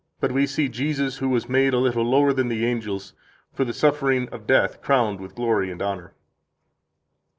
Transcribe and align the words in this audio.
But 0.19 0.31
we 0.31 0.47
see 0.47 0.67
Jesus, 0.67 1.19
who 1.19 1.29
was 1.29 1.47
made 1.47 1.75
a 1.75 1.77
little 1.77 2.03
lower 2.03 2.33
than 2.33 2.47
the 2.47 2.65
angels, 2.65 3.13
for 3.53 3.63
the 3.65 3.71
suffering 3.71 4.27
of 4.29 4.47
death 4.47 4.81
crowned 4.81 5.19
with 5.19 5.35
glory 5.35 5.69
and 5.69 5.79
honor. 5.79 6.15